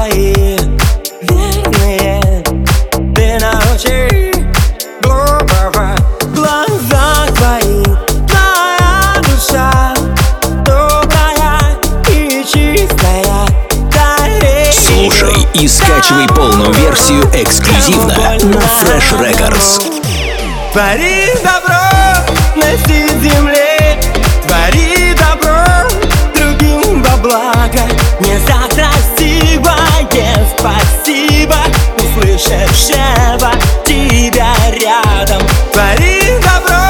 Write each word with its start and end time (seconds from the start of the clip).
твои 0.00 0.56
верные 1.20 2.42
Ты 3.14 3.38
научи 3.38 4.32
глупого 5.02 5.94
глаза 6.34 7.26
твои 7.36 7.84
Твоя 8.26 9.12
душа 9.18 9.94
добрая 10.64 11.76
и 12.08 12.42
чистая 12.50 13.46
Дарей 13.92 14.72
Слушай 14.72 15.46
и 15.52 15.68
скачивай 15.68 16.26
полную 16.28 16.72
версию 16.72 17.22
эксклюзивно 17.34 18.14
на 18.14 18.64
Fresh 18.80 19.18
Records. 19.20 19.82
Пари 20.72 21.26
добро 21.44 21.76
на 22.56 22.76
земле. 22.86 23.59
Услышавшего 32.50 33.52
тебя 33.86 34.52
рядом. 34.72 35.40
Твори 35.72 36.20
добро 36.42 36.82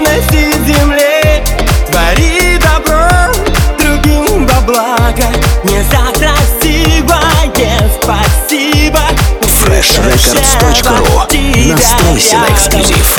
на 0.00 0.20
всей 0.28 0.52
земле. 0.52 1.42
Твори 1.90 2.58
добро 2.58 3.08
другим 3.76 4.46
во 4.46 4.60
благо. 4.60 5.26
Не 5.64 5.82
за 5.82 6.12
красивое 6.16 7.50
спасибо 8.00 9.00
freshrecords.ru 9.42 11.72
Настройся 11.72 12.36
на 12.38 12.46
эксклюзив. 12.48 13.18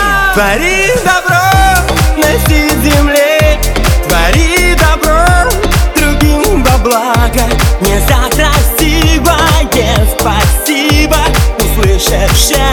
Твори 0.33 0.87
добро 1.03 1.41
на 2.17 2.45
всей 2.45 2.69
земле. 2.69 3.59
Твори 4.07 4.75
добро 4.75 5.49
другим 5.95 6.63
во 6.63 6.77
благо. 6.77 7.43
Не 7.81 7.99
за 7.99 8.29
красивое 8.35 9.41
спасибо 10.17 11.17
Услышавшего 11.59 12.70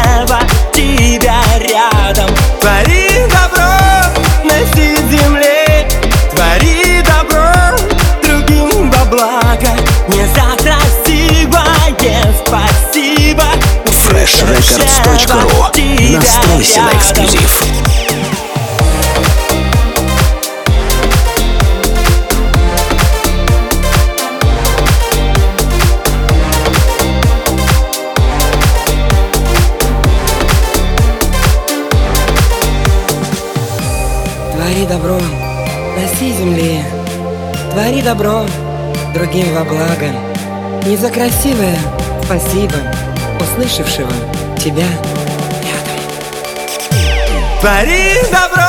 Настройся 16.59 16.83
на 16.83 16.93
эксклюзив. 16.93 17.63
Твори 34.53 34.87
добро 34.89 35.21
на 35.97 36.09
всей 36.13 36.33
земле, 36.33 36.85
Твори 37.71 38.03
добро 38.03 38.45
другим 39.15 39.55
во 39.55 39.63
благо. 39.63 40.11
Не 40.87 40.97
за 40.97 41.09
красивое 41.11 41.79
спасибо, 42.25 42.75
услышавшего 43.41 44.11
тебя. 44.59 44.89
Твори 47.61 48.15
добро 48.31 48.59
на 48.59 48.68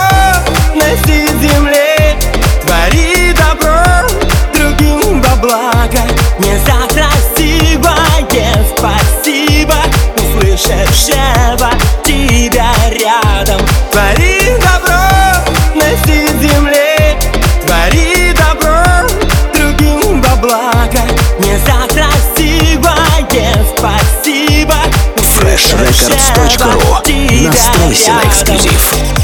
freshrecords.ru 25.59 27.43
Настройся 27.43 28.13
на 28.13 28.23
эксклюзив. 28.23 29.18